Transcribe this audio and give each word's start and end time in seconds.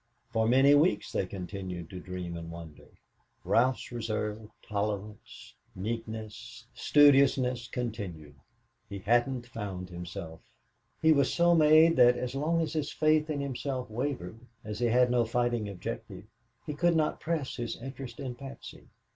For 0.31 0.47
many 0.47 0.73
weeks 0.73 1.11
they 1.11 1.27
continued 1.27 1.91
to 1.91 1.99
dream 1.99 2.35
and 2.35 2.49
wonder. 2.49 2.87
Ralph's 3.43 3.91
reserve, 3.91 4.49
tolerance, 4.67 5.53
meekness, 5.75 6.65
studiousness 6.73 7.67
continued. 7.67 8.33
He 8.89 8.97
hadn't 8.97 9.45
found 9.45 9.89
himself. 9.91 10.39
He 11.03 11.13
was 11.13 11.31
so 11.31 11.53
made 11.53 11.97
that 11.97 12.17
as 12.17 12.33
long 12.33 12.61
as 12.61 12.73
his 12.73 12.91
faith 12.91 13.29
in 13.29 13.41
himself 13.41 13.91
wavered, 13.91 14.39
as 14.65 14.79
he 14.79 14.87
had 14.87 15.11
no 15.11 15.23
fighting 15.23 15.69
objective, 15.69 16.25
he 16.65 16.73
could 16.73 16.95
not 16.95 17.19
press 17.19 17.57
his 17.57 17.79
interest 17.79 18.19
in 18.19 18.33
Patsy. 18.33 18.87